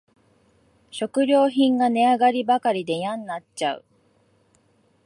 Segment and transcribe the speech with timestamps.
[0.89, 3.85] 食料品が値上がりばかりでやんなっちゃう